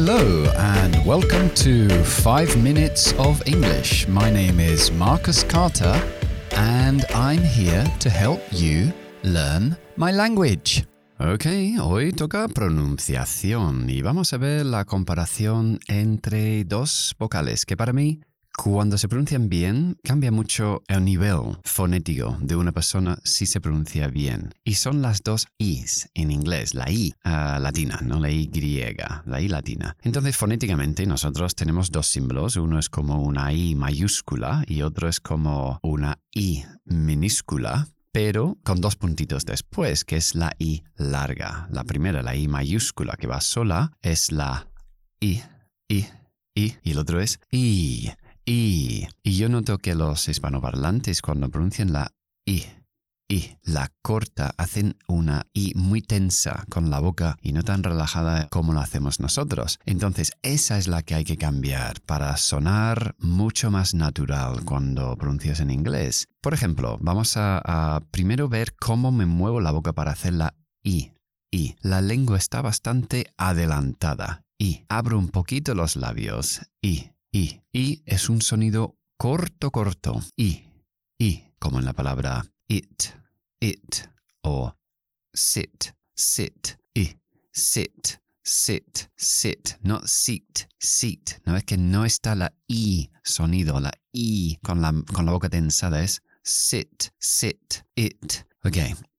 Hello, 0.00 0.44
and 0.56 1.04
welcome 1.04 1.50
to 1.56 1.88
5 1.88 2.56
Minutes 2.62 3.12
of 3.18 3.42
English. 3.46 4.06
My 4.06 4.30
name 4.30 4.60
is 4.60 4.92
Marcus 4.92 5.42
Carter, 5.42 6.00
and 6.52 7.04
I'm 7.12 7.42
here 7.42 7.84
to 7.98 8.08
help 8.08 8.40
you 8.52 8.92
learn 9.24 9.76
my 9.96 10.12
language. 10.12 10.86
Ok, 11.18 11.46
hoy 11.82 12.12
toca 12.12 12.46
pronunciación 12.46 13.90
y 13.90 14.00
vamos 14.00 14.32
a 14.32 14.38
ver 14.38 14.66
la 14.66 14.84
comparación 14.84 15.80
entre 15.88 16.62
dos 16.62 17.16
vocales 17.18 17.66
que 17.66 17.76
para 17.76 17.92
mí 17.92 18.20
cuando 18.62 18.98
se 18.98 19.06
pronuncian 19.06 19.48
bien, 19.48 19.98
cambia 20.02 20.32
mucho 20.32 20.82
el 20.88 21.04
nivel 21.04 21.38
fonético 21.62 22.36
de 22.40 22.56
una 22.56 22.72
persona 22.72 23.16
si 23.22 23.46
se 23.46 23.60
pronuncia 23.60 24.08
bien. 24.08 24.52
Y 24.64 24.74
son 24.74 25.00
las 25.00 25.22
dos 25.22 25.46
I's 25.58 26.10
en 26.14 26.32
inglés, 26.32 26.74
la 26.74 26.90
I 26.90 27.14
ah, 27.22 27.60
latina, 27.62 28.00
no 28.02 28.18
la 28.18 28.30
I 28.30 28.46
griega, 28.46 29.22
la 29.26 29.40
I 29.40 29.46
latina. 29.46 29.96
Entonces, 30.02 30.36
fonéticamente 30.36 31.06
nosotros 31.06 31.54
tenemos 31.54 31.92
dos 31.92 32.08
símbolos. 32.08 32.56
Uno 32.56 32.80
es 32.80 32.88
como 32.88 33.22
una 33.22 33.52
I 33.52 33.76
mayúscula 33.76 34.64
y 34.66 34.82
otro 34.82 35.08
es 35.08 35.20
como 35.20 35.78
una 35.82 36.18
I 36.34 36.64
minúscula 36.84 37.86
pero 38.10 38.58
con 38.64 38.80
dos 38.80 38.96
puntitos 38.96 39.44
después, 39.44 40.04
que 40.04 40.16
es 40.16 40.34
la 40.34 40.52
I 40.58 40.82
larga. 40.96 41.68
La 41.70 41.84
primera, 41.84 42.22
la 42.22 42.34
I 42.34 42.48
mayúscula 42.48 43.14
que 43.16 43.28
va 43.28 43.40
sola, 43.40 43.92
es 44.02 44.32
la 44.32 44.66
I, 45.20 45.42
I, 45.88 46.06
I, 46.56 46.74
y 46.82 46.90
el 46.90 46.98
otro 46.98 47.20
es 47.20 47.38
I. 47.52 48.10
Y, 48.50 49.06
y 49.22 49.36
yo 49.36 49.50
noto 49.50 49.76
que 49.76 49.94
los 49.94 50.26
hispanoparlantes 50.26 51.20
cuando 51.20 51.50
pronuncian 51.50 51.92
la 51.92 52.14
I, 52.46 52.64
I, 53.28 53.58
la 53.62 53.92
corta, 54.00 54.54
hacen 54.56 54.96
una 55.06 55.46
I 55.52 55.74
muy 55.74 56.00
tensa 56.00 56.64
con 56.70 56.88
la 56.88 56.98
boca 56.98 57.36
y 57.42 57.52
no 57.52 57.62
tan 57.62 57.82
relajada 57.82 58.48
como 58.48 58.72
lo 58.72 58.80
hacemos 58.80 59.20
nosotros. 59.20 59.78
Entonces, 59.84 60.32
esa 60.40 60.78
es 60.78 60.88
la 60.88 61.02
que 61.02 61.14
hay 61.14 61.24
que 61.24 61.36
cambiar 61.36 62.00
para 62.00 62.34
sonar 62.38 63.16
mucho 63.18 63.70
más 63.70 63.92
natural 63.92 64.64
cuando 64.64 65.14
pronuncias 65.18 65.60
en 65.60 65.70
inglés. 65.70 66.28
Por 66.40 66.54
ejemplo, 66.54 66.96
vamos 67.02 67.36
a, 67.36 67.60
a 67.62 68.00
primero 68.00 68.48
ver 68.48 68.74
cómo 68.76 69.12
me 69.12 69.26
muevo 69.26 69.60
la 69.60 69.72
boca 69.72 69.92
para 69.92 70.12
hacer 70.12 70.32
la 70.32 70.54
I. 70.82 71.12
I. 71.50 71.76
La 71.82 72.00
lengua 72.00 72.38
está 72.38 72.62
bastante 72.62 73.26
adelantada. 73.36 74.46
I. 74.58 74.86
Abro 74.88 75.18
un 75.18 75.28
poquito 75.28 75.74
los 75.74 75.96
labios. 75.96 76.62
I 76.80 77.10
i. 77.32 77.62
I 77.72 78.02
es 78.06 78.28
un 78.28 78.40
sonido 78.42 78.98
corto, 79.16 79.70
corto. 79.70 80.20
I, 80.36 80.64
i, 81.18 81.52
como 81.58 81.78
en 81.78 81.84
la 81.84 81.92
palabra 81.92 82.44
it, 82.68 83.04
it, 83.60 84.08
o 84.42 84.74
sit, 85.34 85.92
sit, 86.14 86.78
i, 86.94 87.16
sit, 87.52 88.18
sit, 88.42 89.10
sit, 89.16 89.76
no 89.82 90.00
sit, 90.06 90.66
sit. 90.78 91.40
No 91.44 91.56
es 91.56 91.64
que 91.64 91.76
no 91.76 92.04
está 92.04 92.34
la 92.34 92.52
i 92.66 93.10
sonido, 93.22 93.80
la 93.80 93.92
i 94.12 94.58
con 94.62 94.80
la, 94.80 94.92
con 95.12 95.26
la 95.26 95.32
boca 95.32 95.48
tensada, 95.48 96.02
es 96.02 96.22
sit, 96.42 97.10
sit, 97.18 97.84
it. 97.94 98.44
Ok. 98.64 98.76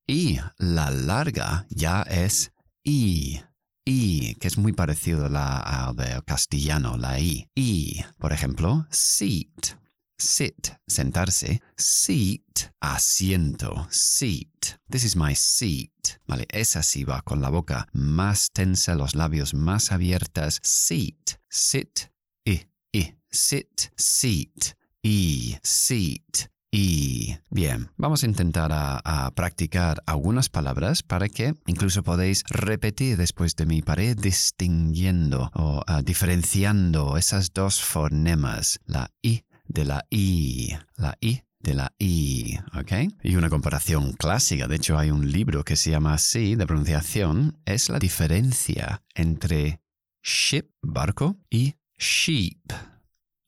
Y 0.07 0.39
la 0.57 0.89
larga 0.89 1.67
ya 1.69 2.01
es 2.01 2.51
i 2.83 3.41
y, 3.89 4.35
que 4.35 4.47
es 4.47 4.57
muy 4.57 4.73
parecido 4.73 5.25
a 5.25 5.29
la, 5.29 5.93
del 5.95 6.23
castellano, 6.23 6.95
la 6.97 7.19
I. 7.19 7.49
Y, 7.55 8.01
por 8.19 8.31
ejemplo, 8.31 8.85
seat. 8.91 9.77
Sit, 10.17 10.73
sentarse. 10.85 11.61
Seat, 11.75 12.71
asiento. 12.81 13.87
Seat. 13.89 14.77
This 14.89 15.05
is 15.05 15.15
my 15.15 15.33
seat. 15.33 16.19
Vale, 16.27 16.45
esa 16.49 16.83
sí 16.83 17.03
va 17.03 17.21
con 17.21 17.41
la 17.41 17.49
boca 17.49 17.87
más 17.93 18.51
tensa, 18.51 18.95
los 18.95 19.15
labios 19.15 19.53
más 19.53 19.91
abiertas. 19.91 20.59
Seat. 20.61 21.39
Sit. 21.49 22.11
I, 22.45 22.67
I. 22.93 23.15
Sit. 23.31 23.91
Seat. 23.95 24.75
I. 25.03 25.57
Seat. 25.63 26.49
Y 26.71 27.37
bien, 27.49 27.89
vamos 27.97 28.23
a 28.23 28.27
intentar 28.27 28.71
a, 28.71 29.31
practicar 29.35 30.03
algunas 30.05 30.49
palabras 30.49 31.01
para 31.01 31.27
que 31.29 31.55
incluso 31.65 32.03
podéis 32.03 32.43
repetir 32.49 33.17
después 33.17 33.55
de 33.55 33.65
mí 33.65 33.81
para 33.81 34.03
ir 34.03 34.15
distinguiendo 34.15 35.49
o 35.55 35.83
diferenciando 36.03 37.17
esas 37.17 37.53
dos 37.53 37.81
fonemas, 37.81 38.79
la 38.85 39.11
I 39.21 39.43
de 39.67 39.85
la 39.85 40.05
I, 40.09 40.75
la 40.95 41.17
I 41.21 41.41
de 41.59 41.73
la 41.73 41.93
I, 41.99 42.57
¿ok? 42.77 42.91
Y 43.23 43.35
una 43.35 43.49
comparación 43.49 44.13
clásica, 44.13 44.67
de 44.67 44.75
hecho 44.75 44.97
hay 44.97 45.11
un 45.11 45.31
libro 45.31 45.63
que 45.63 45.75
se 45.75 45.91
llama 45.91 46.13
así, 46.13 46.55
de 46.55 46.67
pronunciación, 46.67 47.59
es 47.65 47.89
la 47.89 47.99
diferencia 47.99 49.03
entre 49.15 49.81
ship, 50.23 50.69
barco, 50.81 51.37
y 51.49 51.75
sheep, 51.97 52.61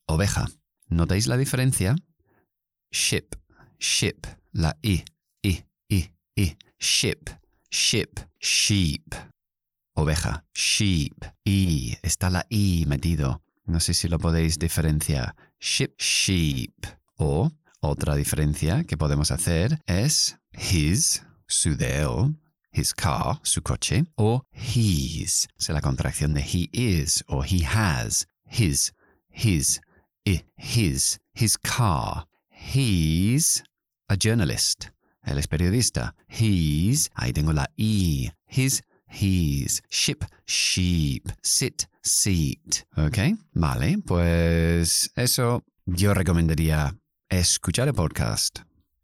oveja. 0.08 0.48
¿Notáis 0.90 1.28
la 1.28 1.38
diferencia? 1.38 1.96
Ship, 2.92 3.36
ship, 3.80 4.28
la 4.54 4.74
i, 4.84 5.04
i, 5.44 5.64
i, 5.90 6.12
i, 6.36 6.58
ship, 6.78 7.30
ship, 7.70 8.20
sheep, 8.40 9.16
oveja, 9.96 10.44
sheep, 10.54 11.26
i, 11.46 11.98
está 12.04 12.30
la 12.30 12.46
i 12.50 12.86
metido. 12.88 13.42
No 13.66 13.80
sé 13.80 13.94
si 13.94 14.08
lo 14.10 14.20
podéis 14.20 14.60
diferenciar. 14.60 15.36
Ship, 15.60 15.96
sheep. 15.98 16.88
O 17.18 17.52
otra 17.80 18.16
diferencia 18.16 18.84
que 18.84 18.98
podemos 18.98 19.32
hacer 19.32 19.80
es 19.86 20.38
his, 20.52 21.24
su 21.48 21.76
de 21.78 22.02
él, 22.02 22.36
his 22.74 22.94
car, 22.94 23.40
su 23.44 23.62
coche, 23.62 24.06
o 24.16 24.44
his, 24.52 25.48
es 25.58 25.70
la 25.70 25.82
contracción 25.82 26.34
de 26.34 26.42
he 26.42 26.70
is 26.74 27.24
o 27.28 27.44
he 27.44 27.64
has, 27.66 28.28
his, 28.46 28.94
his, 29.30 29.82
i, 30.26 30.44
his, 30.58 31.20
his 31.34 31.58
car, 31.58 32.28
He's 32.62 33.64
a 34.08 34.16
journalist. 34.16 34.92
Él 35.24 35.38
es 35.40 35.48
periodista. 35.48 36.16
He's, 36.30 37.10
ahí 37.16 37.34
tengo 37.34 37.52
la 37.52 37.70
I. 37.76 38.32
His, 38.48 38.82
he's. 39.08 39.82
Ship, 39.90 40.24
sheep. 40.46 41.28
Sit, 41.42 41.88
seat. 42.02 42.86
¿Ok? 42.96 43.18
Vale, 43.54 43.98
pues 44.06 45.12
eso 45.16 45.64
yo 45.86 46.14
recomendaría 46.14 46.96
escuchar 47.30 47.88
el 47.88 47.94
podcast 47.94 48.60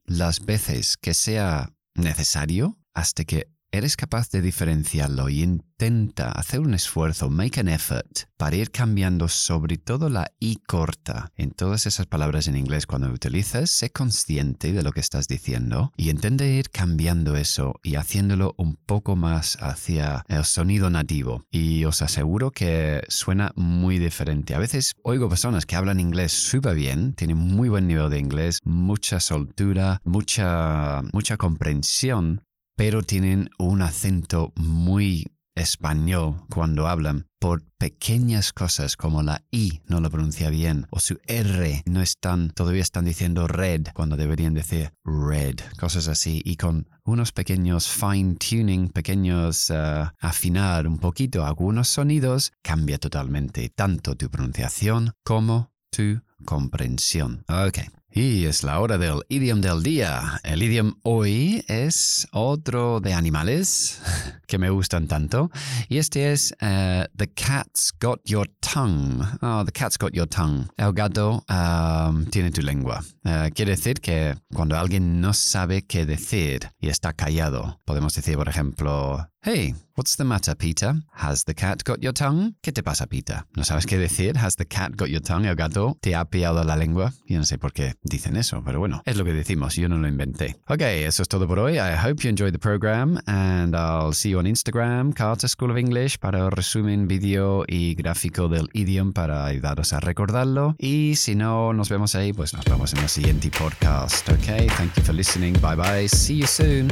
las 0.06 0.46
veces 0.46 0.96
que 0.96 1.14
sea 1.14 1.74
necesario 1.96 2.78
hasta 2.94 3.26
que 3.26 3.48
eres 3.78 3.96
capaz 3.96 4.30
de 4.32 4.42
diferenciarlo 4.42 5.30
y 5.30 5.44
intenta 5.44 6.32
hacer 6.32 6.60
un 6.60 6.74
esfuerzo, 6.74 7.30
make 7.30 7.60
an 7.60 7.68
effort, 7.68 8.22
para 8.36 8.56
ir 8.56 8.72
cambiando 8.72 9.28
sobre 9.28 9.78
todo 9.78 10.10
la 10.10 10.32
I 10.40 10.58
corta 10.68 11.32
en 11.36 11.52
todas 11.52 11.86
esas 11.86 12.08
palabras 12.08 12.48
en 12.48 12.58
inglés 12.58 12.88
cuando 12.88 13.10
utilizas, 13.10 13.70
sé 13.70 13.92
consciente 13.92 14.74
de 14.74 14.82
lo 14.84 14.92
que 14.92 15.00
estás 15.00 15.28
diciendo 15.28 15.92
y 15.96 16.10
intenta 16.10 16.46
ir 16.46 16.70
cambiando 16.72 17.36
eso 17.36 17.80
y 17.84 17.96
haciéndolo 17.96 18.56
un 18.58 18.76
poco 18.76 19.16
más 19.16 19.58
hacia 19.62 20.26
el 20.28 20.44
sonido 20.46 20.90
nativo. 20.90 21.46
Y 21.52 21.86
os 21.86 22.02
aseguro 22.02 22.52
que 22.52 23.04
suena 23.10 23.52
muy 23.56 24.00
diferente. 24.00 24.56
A 24.56 24.60
veces 24.60 24.94
oigo 25.04 25.30
personas 25.30 25.66
que 25.66 25.76
hablan 25.76 26.00
inglés 26.00 26.32
súper 26.32 26.76
bien, 26.76 27.14
tienen 27.14 27.38
muy 27.38 27.70
buen 27.70 27.88
nivel 27.88 28.10
de 28.10 28.20
inglés, 28.20 28.60
mucha 28.64 29.20
soltura, 29.20 30.02
mucha, 30.04 31.02
mucha 31.14 31.38
comprensión, 31.38 32.42
pero 32.78 33.02
tienen 33.02 33.50
un 33.58 33.82
acento 33.82 34.54
muy 34.56 35.26
español 35.56 36.46
cuando 36.54 36.88
hablan 36.88 37.26
por 37.40 37.64
pequeñas 37.80 38.54
cosas 38.54 38.96
como 38.96 39.24
la 39.24 39.44
I 39.50 39.82
no 39.88 40.00
lo 40.00 40.12
pronuncia 40.12 40.52
bien 40.52 40.86
o 40.92 41.00
su 41.00 41.20
R 41.26 41.82
no 41.88 42.02
están, 42.02 42.52
todavía 42.52 42.84
están 42.84 43.06
diciendo 43.06 43.48
red 43.48 43.88
cuando 43.96 44.16
deberían 44.16 44.54
decir 44.54 44.94
red, 45.04 45.56
cosas 45.80 46.08
así 46.08 46.44
y 46.46 46.58
con 46.58 46.88
unos 47.04 47.32
pequeños 47.32 47.90
fine 47.90 48.36
tuning, 48.36 48.90
pequeños 48.90 49.72
eh, 49.72 50.06
afinar 50.20 50.88
un 50.88 51.00
poquito 51.00 51.44
algunos 51.44 51.88
sonidos 51.88 52.54
cambia 52.62 53.00
totalmente 53.00 53.70
tanto 53.70 54.16
tu 54.16 54.30
pronunciación 54.30 55.14
como 55.24 55.72
tu 55.90 56.22
comprensión. 56.46 57.44
Ok, 57.48 57.80
y 58.18 58.46
es 58.46 58.64
la 58.64 58.80
hora 58.80 58.98
del 58.98 59.22
idioma 59.30 59.62
del 59.62 59.84
día. 59.84 60.40
El 60.44 60.64
idioma 60.64 60.96
hoy 61.04 61.64
es 61.68 62.28
otro 62.32 63.00
de 63.00 63.14
animales 63.14 64.02
que 64.48 64.58
me 64.58 64.72
gustan 64.72 65.08
tanto. 65.08 65.52
Y 65.88 65.98
este 66.00 66.32
es 66.32 66.52
uh, 66.54 67.06
The 67.16 67.28
cat's 67.28 67.94
got 68.00 68.20
your 68.26 68.48
tongue. 68.60 69.24
Oh, 69.42 69.64
the 69.64 69.72
cat's 69.72 70.00
got 70.00 70.14
your 70.14 70.28
tongue. 70.28 70.68
El 70.78 70.94
gato 70.94 71.44
um, 71.48 72.26
tiene 72.26 72.50
tu 72.50 72.62
lengua. 72.62 73.04
Uh, 73.24 73.50
quiere 73.54 73.76
decir 73.76 74.02
que 74.02 74.36
cuando 74.52 74.76
alguien 74.78 75.22
no 75.22 75.34
sabe 75.34 75.84
qué 75.84 76.08
decir 76.08 76.72
y 76.80 76.90
está 76.90 77.14
callado, 77.14 77.80
podemos 77.86 78.16
decir, 78.16 78.36
por 78.36 78.50
ejemplo, 78.50 79.28
Hey, 79.44 79.76
what's 79.96 80.18
the 80.18 80.26
matter, 80.26 80.56
Peter? 80.56 80.96
Has 81.14 81.46
the 81.46 81.54
cat 81.54 81.84
got 81.86 82.02
your 82.02 82.12
tongue? 82.12 82.56
¿Qué 82.62 82.74
te 82.74 82.84
pasa, 82.84 83.08
Peter? 83.08 83.46
¿No 83.56 83.64
sabes 83.64 83.86
qué 83.86 83.98
decir? 83.98 84.36
Has 84.36 84.58
the 84.58 84.66
cat 84.66 84.98
got 84.98 85.08
your 85.08 85.22
tongue? 85.22 85.46
El 85.46 85.56
gato 85.56 85.96
te 86.02 86.16
ha 86.16 86.26
pillado 86.26 86.66
la 86.66 86.76
lengua. 86.76 87.14
Yo 87.28 87.38
no 87.38 87.46
sé 87.46 87.58
por 87.58 87.72
qué 87.72 87.94
dicen 88.08 88.36
eso, 88.36 88.62
pero 88.66 88.80
bueno, 88.80 89.02
es 89.06 89.18
lo 89.18 89.26
que 89.26 89.34
decimos, 89.34 89.76
yo 89.76 89.90
no 89.90 89.98
lo 89.98 90.08
inventé. 90.08 90.58
Ok, 90.68 90.82
eso 90.82 91.22
es 91.24 91.30
todo 91.30 91.48
por 91.48 91.60
hoy. 91.60 91.76
I 91.76 91.96
hope 92.04 92.24
you 92.24 92.30
enjoyed 92.30 92.54
the 92.54 92.60
program 92.60 93.20
and 93.26 93.76
I'll 93.76 94.14
see 94.14 94.32
you 94.32 94.40
on 94.40 94.48
Instagram, 94.48 95.14
Carter 95.14 95.50
School 95.50 95.72
of 95.72 95.78
English, 95.78 96.18
para 96.18 96.40
el 96.40 96.52
resumen 96.52 97.08
vídeo 97.08 97.64
y 97.68 97.96
gráfico 97.96 98.48
del 98.48 98.70
idioma 98.74 99.12
para 99.12 99.46
ayudaros 99.46 99.94
a 99.94 100.00
recordarlo. 100.00 100.76
Y 100.80 101.16
si 101.16 101.36
no 101.36 101.74
nos 101.74 101.90
vemos 101.90 102.16
ahí, 102.16 102.34
pues 102.34 102.54
nos 102.54 102.66
vemos 102.66 102.94
en 102.94 103.00
el 103.00 103.10
siguiente 103.10 103.50
podcast. 103.52 104.28
Ok, 104.30 104.68
thank 104.78 104.96
you 104.96 105.04
for 105.04 105.14
listening. 105.14 105.54
Bye 105.62 105.76
bye. 105.76 106.08
See 106.08 106.38
you 106.38 106.48
soon. 106.48 106.88